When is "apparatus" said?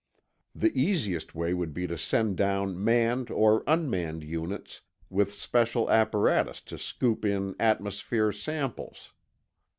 5.91-6.59